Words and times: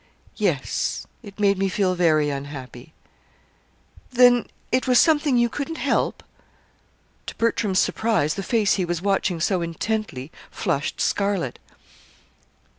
"Yes. 0.37 1.05
It 1.21 1.39
made 1.39 1.59
me 1.59 1.69
feel 1.69 1.93
very 1.93 2.31
unhappy." 2.31 2.91
"Then 4.11 4.47
it 4.71 4.87
was 4.87 4.97
something 4.97 5.37
you 5.37 5.47
couldn't 5.47 5.75
help?" 5.77 6.23
To 7.27 7.35
Bertram's 7.35 7.77
surprise, 7.77 8.33
the 8.33 8.41
face 8.41 8.73
he 8.73 8.83
was 8.83 8.99
watching 9.03 9.39
so 9.39 9.61
intently 9.61 10.31
flushed 10.49 10.99
scarlet. 10.99 11.59